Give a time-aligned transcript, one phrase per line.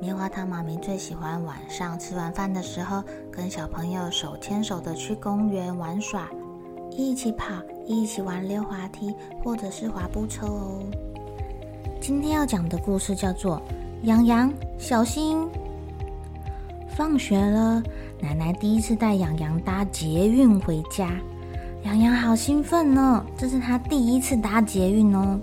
[0.00, 6.28] 棉花糖妈咪最喜欢晚上吃完饭的时候，跟小朋友手牵手的去公园玩耍，
[6.92, 7.52] 一起跑，
[7.84, 10.80] 一起玩溜滑梯，或者是滑步车哦。
[12.00, 13.56] 今天要讲的故事叫做
[14.06, 15.38] 《洋洋小心》。
[16.86, 17.82] 放学了，
[18.20, 21.10] 奶奶第一次带洋洋搭捷运回家，
[21.82, 25.40] 洋洋好兴奋呢，这是他第一次搭捷运哦。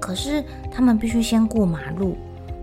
[0.00, 2.16] 可是他们必须先过马路。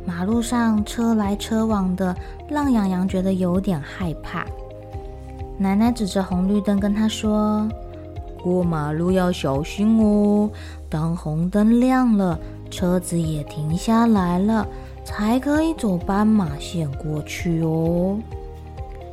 [0.06, 2.16] 马路上车来车往的，
[2.50, 4.46] 让洋洋觉得有点害怕。
[5.58, 7.70] 奶奶指着红绿灯跟他说
[8.42, 10.50] ：“过马路要小心哦，
[10.90, 12.40] 当红灯亮了，
[12.72, 14.68] 车子也停下来了，
[15.06, 18.18] 才可以走斑马线过去哦。”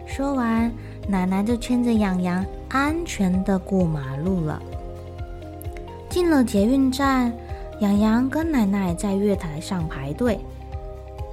[0.09, 0.73] 说完，
[1.07, 4.61] 奶奶就牵着洋洋安全的过马路了。
[6.09, 7.31] 进了捷运站，
[7.81, 10.41] 洋洋跟奶奶在月台上排队。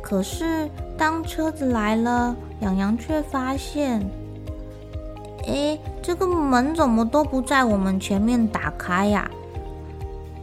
[0.08, 4.00] 可是，当车子来了，洋洋却发现，
[5.48, 9.28] 哎，这个门怎么都不在我们前面打开呀？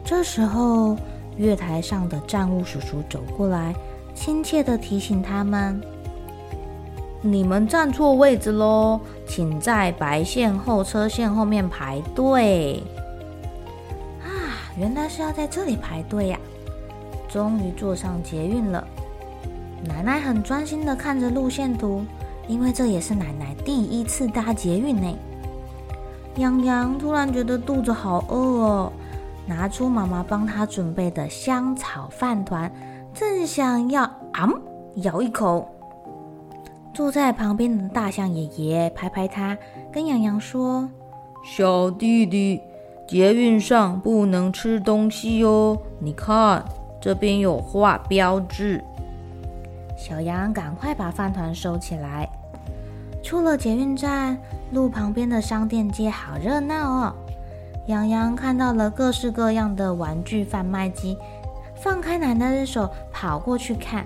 [0.03, 0.97] 这时候，
[1.37, 3.73] 月台上的站务叔叔走过来，
[4.13, 5.81] 亲切的提醒他们
[7.23, 12.83] ：“你们站错位置喽，请在白线后车线后面排队。”
[14.27, 14.27] 啊，
[14.77, 16.39] 原来是要在这里排队呀！
[17.29, 18.85] 终于坐上捷运了。
[19.85, 22.03] 奶奶很专心的看着路线图，
[22.47, 25.13] 因为这也是奶奶第一次搭捷运呢。
[26.37, 28.93] 洋洋突然觉得肚子好饿哦，
[29.45, 32.71] 拿出妈妈帮他准备的香草饭团，
[33.13, 34.49] 正想要啊
[34.95, 35.67] 咬一口，
[36.93, 39.57] 坐在旁边的大象爷爷拍拍他，
[39.91, 40.89] 跟洋洋说
[41.43, 42.61] ：“小弟弟，
[43.07, 46.63] 捷运上不能吃东西哦，你看
[47.01, 48.83] 这边有画标志。”
[50.03, 52.27] 小羊赶快把饭团收起来。
[53.23, 54.37] 出了捷运站，
[54.73, 57.15] 路旁边的商店街好热闹哦。
[57.87, 61.17] 洋洋看到了各式各样的玩具贩卖机，
[61.81, 64.05] 放开奶奶的手，跑过去看。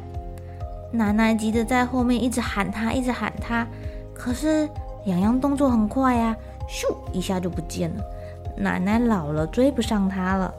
[0.91, 3.65] 奶奶急着在后面一直喊他，一直喊他。
[4.13, 4.69] 可是
[5.05, 6.37] 洋洋动作很快呀，
[6.69, 8.03] 咻一下就不见了。
[8.55, 10.53] 奶奶老了，追不上他了。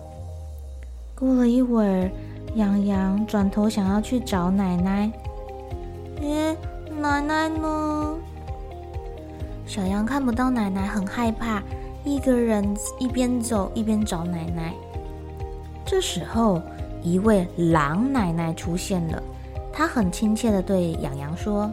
[1.15, 2.11] 过了一会儿，
[2.57, 5.09] 洋洋转头想要去找奶奶。
[6.21, 6.57] 咦，
[7.01, 8.17] 奶奶呢？
[9.67, 11.63] 小羊看不到奶奶，很害怕，
[12.05, 14.75] 一个人一边走一边找奶奶。
[15.85, 16.61] 这时候，
[17.03, 19.23] 一位狼奶奶出现了，
[19.73, 21.71] 她很亲切地对羊羊说：“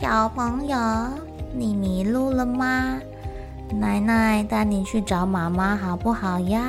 [0.00, 0.76] 小朋友，
[1.54, 3.00] 你迷路了吗？
[3.72, 6.62] 奶奶带你去找妈妈好不好呀？”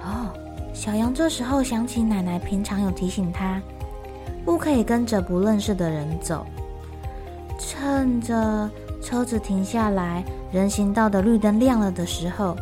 [0.00, 0.32] 哦，
[0.72, 3.60] 小羊这时候想起奶奶平常有提醒他。
[4.44, 6.46] 不可以跟着不认识的人走。
[7.58, 8.70] 趁着
[9.02, 12.56] 车子停下来，人行道的绿灯亮了的时候，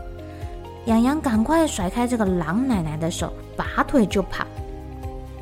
[0.86, 4.44] 洋洋赶快甩开这个狼奶奶的手，拔腿就跑。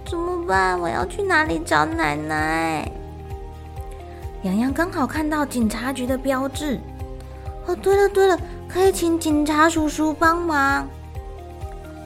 [0.04, 0.78] 怎么办？
[0.78, 2.90] 我要去哪里找奶奶？
[4.42, 6.78] 洋洋刚好看到警察局的标志。
[7.66, 8.38] 哦，对了对了，
[8.68, 10.86] 可以请警察叔叔帮忙。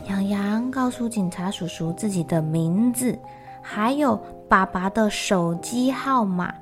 [0.09, 3.19] 洋洋告诉警察叔叔自己的名字。
[3.61, 4.19] 还有
[4.49, 6.53] 爸爸的手机号码，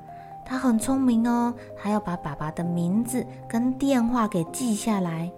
[0.44, 5.30] 他很聪明哦，还要把爸爸的名字跟电话给记下来。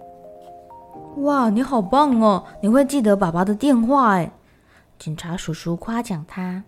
[1.16, 2.44] 哇，你好棒哦！
[2.60, 4.30] 你会记得爸爸的电话哎。
[4.98, 6.62] 警察叔叔夸奖他。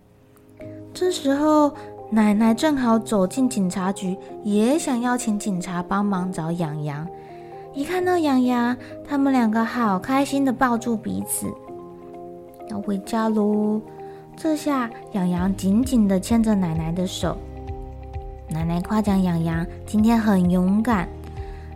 [0.93, 1.73] 这时候，
[2.09, 7.07] 奶奶正好走进警察局，也想要请警察帮忙找养羊。
[7.73, 8.75] 一看到养羊，
[9.07, 11.47] 他们两个好开心的抱住彼此，
[12.69, 13.81] 要回家喽。
[14.43, 17.37] 这下，洋洋紧紧地牵着奶奶的手。
[18.49, 21.07] 奶奶夸奖洋洋今天很勇敢，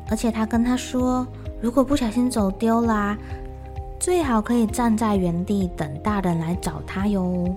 [0.10, 1.26] 而且她跟他说，
[1.62, 3.18] 如果不小心走丢啦，
[3.98, 7.56] 最好可以站在原地等大人来找他哟。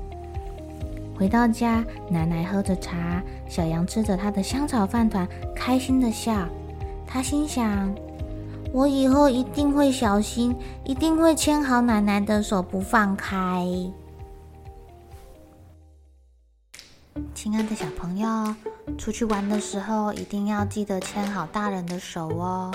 [1.19, 5.27] 回到家，奶奶喝着茶，小羊吃着他的香草饭团，
[5.57, 6.47] 开心的笑。
[7.05, 7.93] 他心想
[8.73, 10.55] ：“我以后一定会小心，
[10.85, 13.67] 一定会牵好奶奶的手不放开。”
[17.35, 18.55] 亲爱的小朋友，
[18.99, 22.71] 出去玩的时候一定要记得牵好大人的手哦。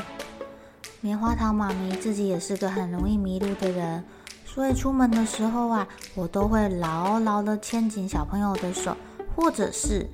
[1.01, 4.03] 棉花糖妈咪自己也是个很容易迷路的人。
[4.45, 8.95] 所以出门的时候啊，我都会牢牢的牵紧小朋友的手，
[9.35, 10.09] 或者是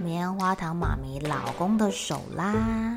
[0.00, 2.94] 棉花糖妈咪老公的手啦。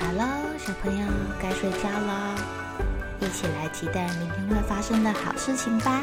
[0.00, 0.26] 好了，
[0.58, 1.06] 小朋友
[1.40, 2.34] 该睡觉了，
[3.20, 6.02] 一起来期待明天会发生的好事情吧。